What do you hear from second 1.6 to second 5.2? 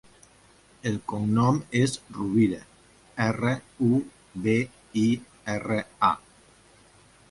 és Rubira: erra, u, be, i,